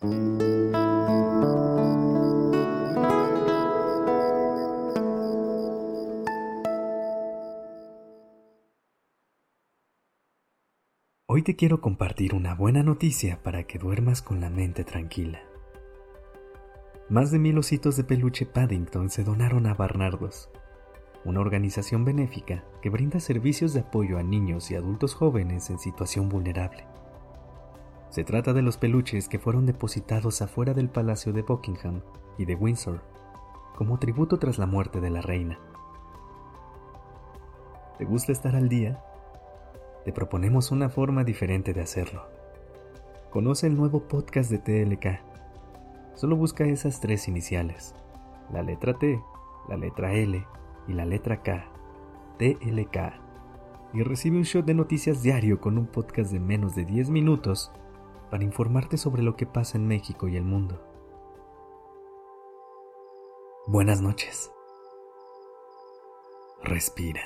[0.00, 0.12] Hoy
[11.42, 15.40] te quiero compartir una buena noticia para que duermas con la mente tranquila.
[17.08, 20.48] Más de mil ositos de peluche Paddington se donaron a Barnardos,
[21.24, 26.28] una organización benéfica que brinda servicios de apoyo a niños y adultos jóvenes en situación
[26.28, 26.84] vulnerable.
[28.10, 32.00] Se trata de los peluches que fueron depositados afuera del Palacio de Buckingham
[32.38, 33.02] y de Windsor,
[33.76, 35.58] como tributo tras la muerte de la reina.
[37.98, 39.04] ¿Te gusta estar al día?
[40.06, 42.24] Te proponemos una forma diferente de hacerlo.
[43.28, 45.20] Conoce el nuevo podcast de TLK.
[46.14, 47.94] Solo busca esas tres iniciales,
[48.50, 49.22] la letra T,
[49.68, 50.46] la letra L
[50.86, 51.66] y la letra K,
[52.38, 52.96] TLK,
[53.92, 57.70] y recibe un shot de noticias diario con un podcast de menos de 10 minutos
[58.30, 60.80] para informarte sobre lo que pasa en México y el mundo.
[63.66, 64.50] Buenas noches.
[66.62, 67.22] Respira.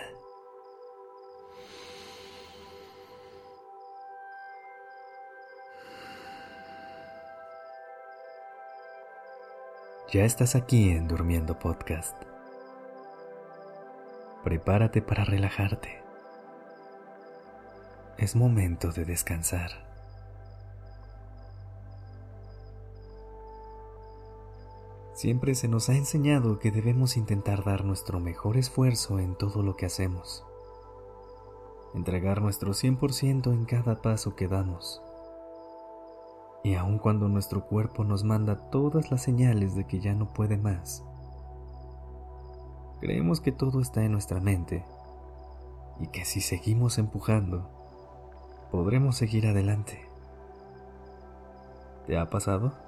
[10.12, 12.14] Ya estás aquí en Durmiendo Podcast.
[14.44, 16.02] Prepárate para relajarte.
[18.18, 19.91] Es momento de descansar.
[25.22, 29.76] Siempre se nos ha enseñado que debemos intentar dar nuestro mejor esfuerzo en todo lo
[29.76, 30.44] que hacemos.
[31.94, 35.00] Entregar nuestro 100% en cada paso que damos
[36.64, 40.56] y aun cuando nuestro cuerpo nos manda todas las señales de que ya no puede
[40.56, 41.04] más,
[43.00, 44.84] creemos que todo está en nuestra mente
[46.00, 47.70] y que si seguimos empujando,
[48.72, 50.04] podremos seguir adelante.
[52.08, 52.81] ¿Te ha pasado?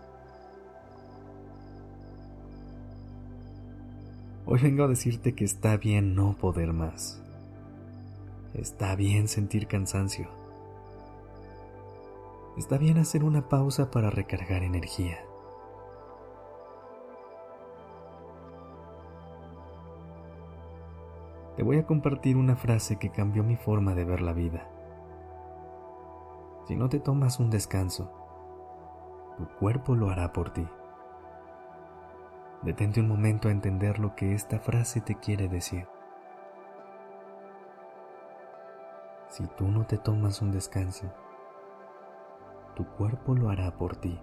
[4.46, 7.22] Hoy vengo a decirte que está bien no poder más.
[8.54, 10.28] Está bien sentir cansancio
[12.56, 15.18] está bien hacer una pausa para recargar energía.
[21.56, 24.68] Te voy a compartir una frase que cambió mi forma de ver la vida.
[26.66, 28.10] Si no te tomas un descanso,
[29.36, 30.66] tu cuerpo lo hará por ti.
[32.64, 35.86] Detente un momento a entender lo que esta frase te quiere decir.
[39.28, 41.12] Si tú no te tomas un descanso,
[42.74, 44.18] tu cuerpo lo hará por ti.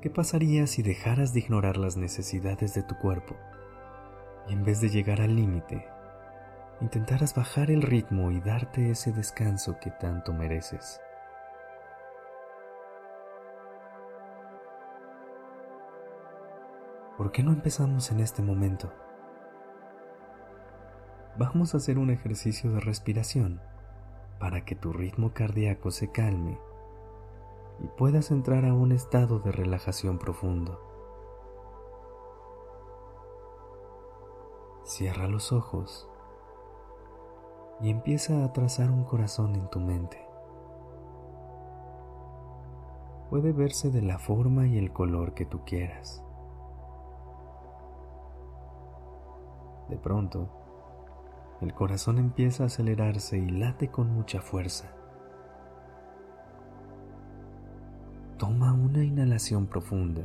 [0.00, 3.36] ¿Qué pasaría si dejaras de ignorar las necesidades de tu cuerpo
[4.48, 5.86] y en vez de llegar al límite,
[6.80, 11.00] intentaras bajar el ritmo y darte ese descanso que tanto mereces?
[17.18, 18.92] ¿Por qué no empezamos en este momento?
[21.36, 23.60] Vamos a hacer un ejercicio de respiración
[24.38, 26.60] para que tu ritmo cardíaco se calme
[27.80, 30.80] y puedas entrar a un estado de relajación profundo.
[34.84, 36.08] Cierra los ojos
[37.80, 40.24] y empieza a trazar un corazón en tu mente.
[43.28, 46.22] Puede verse de la forma y el color que tú quieras.
[49.88, 50.48] De pronto,
[51.60, 54.92] el corazón empieza a acelerarse y late con mucha fuerza.
[58.38, 60.22] Toma una inhalación profunda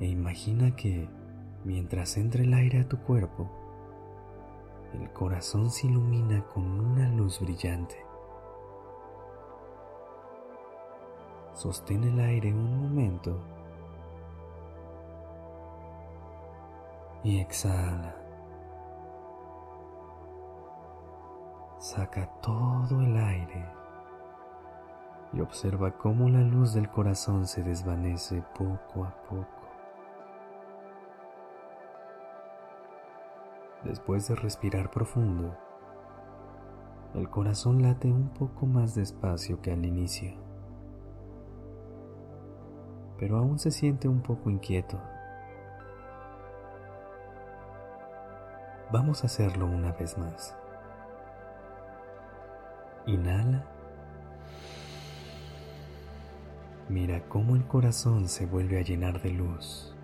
[0.00, 1.08] e imagina que
[1.64, 3.50] mientras entra el aire a tu cuerpo,
[4.94, 7.96] el corazón se ilumina con una luz brillante.
[11.52, 13.40] Sostén el aire un momento
[17.26, 18.14] y exhala.
[21.78, 23.66] Saca todo el aire
[25.32, 29.66] y observa cómo la luz del corazón se desvanece poco a poco.
[33.82, 35.56] Después de respirar profundo,
[37.14, 40.30] el corazón late un poco más despacio que al inicio,
[43.18, 45.00] pero aún se siente un poco inquieto.
[48.92, 50.56] Vamos a hacerlo una vez más.
[53.06, 53.64] Inhala.
[56.88, 59.94] Mira cómo el corazón se vuelve a llenar de luz.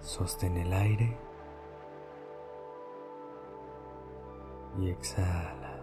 [0.00, 1.26] Sostén el aire.
[4.80, 5.80] y exhala.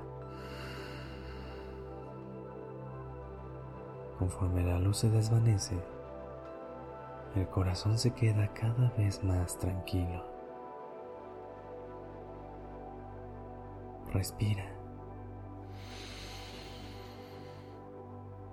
[4.19, 5.75] Conforme la luz se desvanece,
[7.35, 10.23] el corazón se queda cada vez más tranquilo.
[14.11, 14.65] Respira.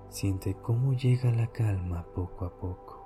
[0.09, 3.01] Siente cómo llega la calma poco a poco.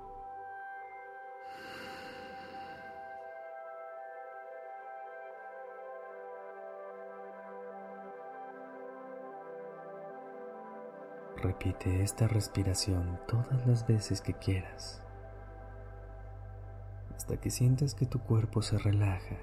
[11.37, 15.04] Repite esta respiración todas las veces que quieras,
[17.25, 19.37] hasta que sientas que tu cuerpo se relaja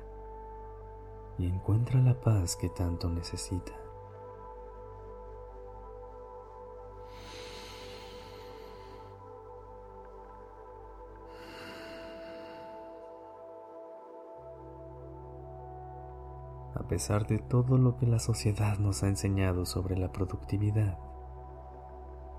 [1.36, 3.72] y encuentra la paz que tanto necesita.
[16.76, 20.96] A pesar de todo lo que la sociedad nos ha enseñado sobre la productividad,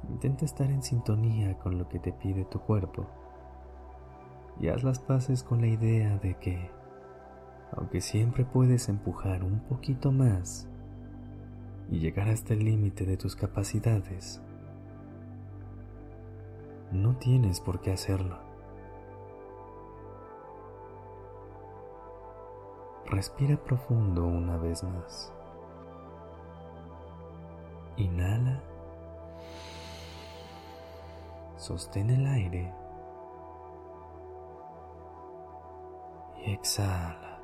[0.09, 3.07] Intenta estar en sintonía con lo que te pide tu cuerpo
[4.59, 6.69] y haz las paces con la idea de que,
[7.71, 10.67] aunque siempre puedes empujar un poquito más
[11.89, 14.41] y llegar hasta el límite de tus capacidades,
[16.91, 18.37] no tienes por qué hacerlo.
[23.07, 25.31] Respira profundo una vez más.
[27.97, 28.63] Inhala
[31.57, 32.82] Sostén el aire
[36.45, 37.39] exhala.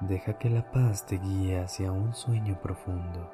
[0.00, 3.30] Deja que la paz te guíe hacia un sueño profundo.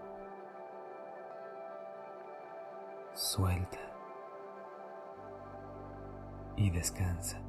[3.14, 3.78] Suelta
[6.56, 7.40] y descansa.